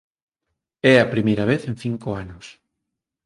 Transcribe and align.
É 0.91 0.95
a 0.99 1.11
primeira 1.13 1.45
vez 1.51 1.61
en 1.69 1.75
cinco 1.83 2.07
anos. 2.23 2.45